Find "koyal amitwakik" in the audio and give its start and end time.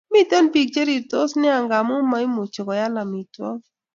2.67-3.61